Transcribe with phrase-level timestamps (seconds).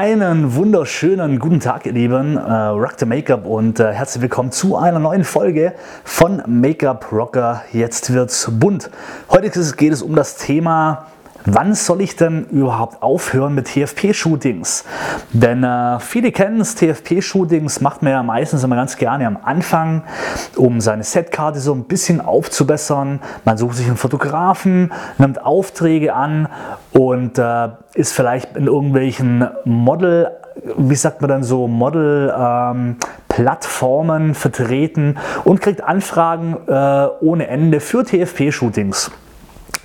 [0.00, 2.38] Einen wunderschönen guten Tag, ihr Lieben.
[2.38, 7.64] Äh, Rock the Make-up und äh, herzlich willkommen zu einer neuen Folge von Make-up Rocker.
[7.70, 8.88] Jetzt wird's bunt.
[9.28, 11.08] Heute geht es um das Thema
[11.46, 14.84] Wann soll ich denn überhaupt aufhören mit TFP-Shootings?
[15.32, 20.02] Denn äh, viele kennen es, TFP-Shootings macht man ja meistens immer ganz gerne am Anfang,
[20.56, 23.20] um seine Setkarte so ein bisschen aufzubessern.
[23.44, 26.48] Man sucht sich einen Fotografen, nimmt Aufträge an
[26.92, 30.30] und äh, ist vielleicht in irgendwelchen Model,
[30.76, 32.34] wie sagt man dann so, Model...
[32.36, 32.96] Ähm,
[33.30, 39.12] Plattformen vertreten und kriegt Anfragen äh, ohne Ende für TFP-Shootings.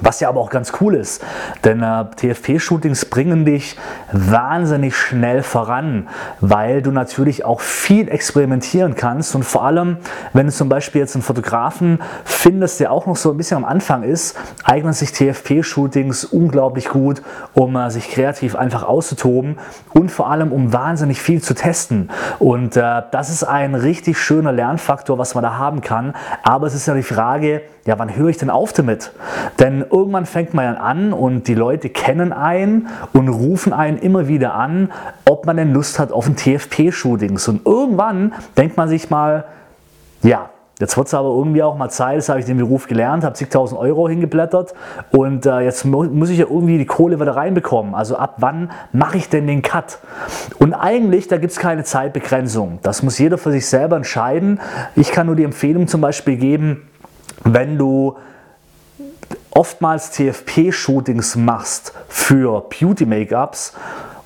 [0.00, 1.22] Was ja aber auch ganz cool ist,
[1.64, 3.76] denn äh, TFP-Shootings bringen dich
[4.12, 6.08] wahnsinnig schnell voran,
[6.40, 9.96] weil du natürlich auch viel experimentieren kannst und vor allem,
[10.32, 13.64] wenn du zum Beispiel jetzt einen Fotografen findest, der auch noch so ein bisschen am
[13.64, 17.20] Anfang ist, eignen sich TFP-Shootings unglaublich gut,
[17.54, 19.58] um äh, sich kreativ einfach auszutoben
[19.92, 22.10] und vor allem um wahnsinnig viel zu testen.
[22.38, 26.14] Und äh, das ist ein richtig schöner Lernfaktor, was man da haben kann.
[26.44, 29.12] Aber es ist ja die Frage, ja, wann höre ich denn auf damit?
[29.58, 34.28] Denn irgendwann fängt man ja an und die Leute kennen einen und rufen einen immer
[34.28, 34.90] wieder an,
[35.24, 37.48] ob man denn Lust hat auf ein TFP-Shootings.
[37.48, 39.44] Und irgendwann denkt man sich mal,
[40.22, 40.50] ja,
[40.80, 43.34] Jetzt wird es aber irgendwie auch mal Zeit, das habe ich den Beruf gelernt, habe
[43.34, 44.72] zigtausend Euro hingeblättert
[45.10, 47.94] und äh, jetzt mu muss ich ja irgendwie die Kohle wieder reinbekommen.
[47.94, 49.98] Also ab wann mache ich denn den Cut?
[50.58, 52.78] Und eigentlich, da gibt es keine Zeitbegrenzung.
[52.82, 54.58] Das muss jeder für sich selber entscheiden.
[54.96, 56.88] Ich kann nur die Empfehlung zum Beispiel geben,
[57.44, 58.16] wenn du
[59.50, 63.74] oftmals TFP-Shootings machst für Beauty-Make-ups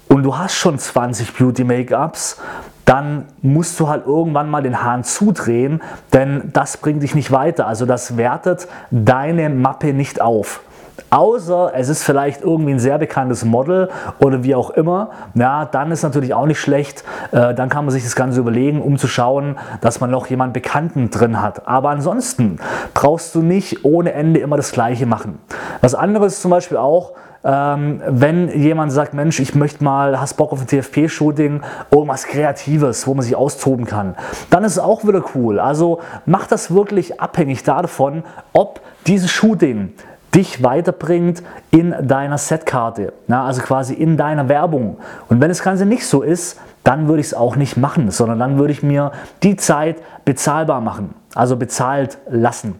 [0.09, 2.41] und du hast schon 20 Beauty-Make-ups,
[2.85, 5.83] dann musst du halt irgendwann mal den Hahn zudrehen,
[6.13, 7.67] denn das bringt dich nicht weiter.
[7.67, 10.61] Also das wertet deine Mappe nicht auf.
[11.11, 13.89] Außer es ist vielleicht irgendwie ein sehr bekanntes Model
[14.19, 17.05] oder wie auch immer, ja, dann ist natürlich auch nicht schlecht.
[17.33, 20.53] Äh, dann kann man sich das Ganze überlegen, um zu schauen, dass man noch jemanden
[20.53, 21.67] Bekannten drin hat.
[21.67, 22.59] Aber ansonsten
[22.95, 25.39] brauchst du nicht ohne Ende immer das Gleiche machen.
[25.81, 27.13] Was anderes zum Beispiel auch,
[27.45, 31.61] ähm, wenn jemand sagt, Mensch, ich möchte mal, hast Bock auf ein TFP-Shooting,
[31.91, 34.17] irgendwas Kreatives, wo man sich austoben kann,
[34.51, 35.61] dann ist es auch wieder cool.
[35.61, 39.93] Also mach das wirklich abhängig davon, ob dieses Shooting
[40.35, 44.99] dich weiterbringt in deiner Setkarte, ja, also quasi in deiner Werbung.
[45.29, 48.39] Und wenn das Ganze nicht so ist, dann würde ich es auch nicht machen, sondern
[48.39, 49.13] dann würde ich mir
[49.43, 52.79] die Zeit bezahlbar machen, also bezahlt lassen.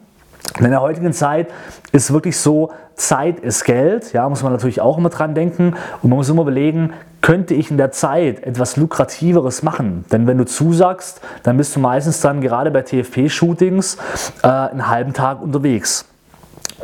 [0.59, 1.49] in der heutigen Zeit
[1.93, 6.11] ist wirklich so, Zeit ist Geld, ja, muss man natürlich auch immer dran denken und
[6.11, 6.93] man muss immer überlegen,
[7.23, 10.05] könnte ich in der Zeit etwas lukrativeres machen?
[10.13, 13.97] Denn wenn du zusagst, dann bist du meistens dann gerade bei TFP-Shootings
[14.43, 16.05] äh, einen halben Tag unterwegs.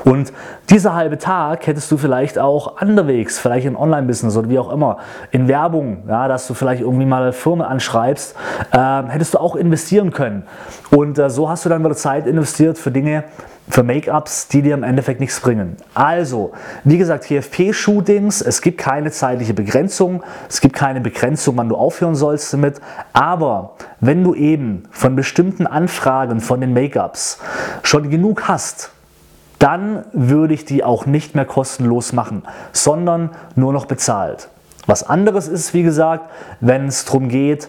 [0.04, 0.32] Und
[0.70, 4.98] dieser halbe Tag hättest du vielleicht auch anderwegs, vielleicht im Online-Business oder wie auch immer,
[5.30, 8.36] in Werbung, ja, dass du vielleicht irgendwie mal Firmen anschreibst,
[8.72, 10.44] äh, hättest du auch investieren können.
[10.90, 13.24] Und äh, so hast du dann wieder Zeit investiert für Dinge,
[13.68, 15.76] für Make-ups, die dir im Endeffekt nichts bringen.
[15.94, 16.52] Also,
[16.84, 22.14] wie gesagt, TFP-Shootings, es gibt keine zeitliche Begrenzung, es gibt keine Begrenzung, wann du aufhören
[22.14, 22.80] sollst damit,
[23.12, 27.38] aber wenn du eben von bestimmten Anfragen von den Make-ups
[27.82, 28.90] schon genug hast,
[29.60, 34.48] dann würde ich die auch nicht mehr kostenlos machen, sondern nur noch bezahlt.
[34.87, 37.69] Was anderes ist, wie gesagt, wenn es darum geht,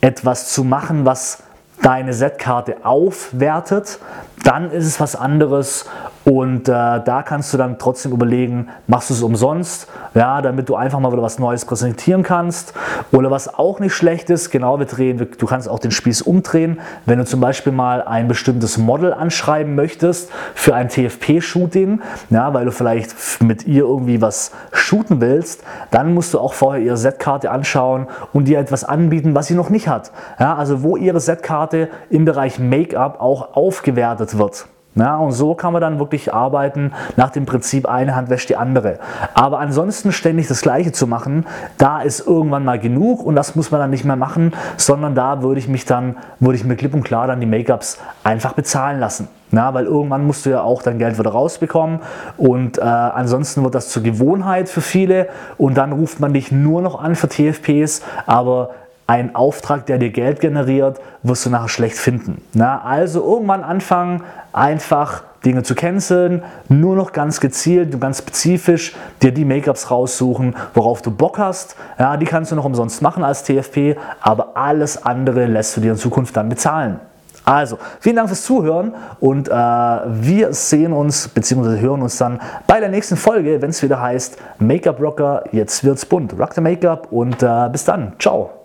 [0.00, 1.44] etwas zu machen, was
[1.82, 3.98] deine Setkarte aufwertet,
[4.44, 5.86] dann ist es was anderes
[6.24, 10.76] und äh, da kannst du dann trotzdem überlegen, machst du es umsonst, ja, damit du
[10.76, 12.74] einfach mal wieder was Neues präsentieren kannst.
[13.10, 16.80] Oder was auch nicht schlecht ist, genau, wir drehen, du kannst auch den Spieß umdrehen.
[17.06, 22.00] Wenn du zum Beispiel mal ein bestimmtes Model anschreiben möchtest für ein TFP-Shooting,
[22.30, 26.82] ja, weil du vielleicht mit ihr irgendwie was shooten willst, dann musst du auch vorher
[26.82, 30.12] ihre Setkarte anschauen und dir etwas anbieten, was sie noch nicht hat.
[30.38, 31.71] Ja, also wo ihre Setkarte
[32.10, 34.66] im Bereich Make-up auch aufgewertet wird.
[34.94, 38.56] Ja, und so kann man dann wirklich arbeiten nach dem Prinzip, eine Hand wäscht die
[38.56, 38.98] andere.
[39.32, 41.46] Aber ansonsten ständig das Gleiche zu machen,
[41.78, 45.42] da ist irgendwann mal genug und das muss man dann nicht mehr machen, sondern da
[45.42, 49.00] würde ich mich dann, würde ich mir klipp und klar dann die Make-ups einfach bezahlen
[49.00, 49.28] lassen.
[49.50, 52.00] Ja, weil irgendwann musst du ja auch dein Geld wieder rausbekommen
[52.36, 56.82] und äh, ansonsten wird das zur Gewohnheit für viele und dann ruft man dich nur
[56.82, 58.70] noch an für TFPs, aber
[59.06, 62.42] ein Auftrag, der dir Geld generiert, wirst du nachher schlecht finden.
[62.54, 64.22] Na, also irgendwann anfangen,
[64.52, 70.54] einfach Dinge zu canceln, nur noch ganz gezielt und ganz spezifisch dir die Make-ups raussuchen,
[70.74, 71.76] worauf du Bock hast.
[71.98, 75.92] Ja, die kannst du noch umsonst machen als TFP, aber alles andere lässt du dir
[75.92, 77.00] in Zukunft dann bezahlen.
[77.44, 81.80] Also, vielen Dank fürs Zuhören und äh, wir sehen uns bzw.
[81.80, 86.06] hören uns dann bei der nächsten Folge, wenn es wieder heißt Make-up Rocker, jetzt wird's
[86.06, 86.38] bunt.
[86.38, 88.12] Rock the Make-up und äh, bis dann.
[88.20, 88.61] Ciao.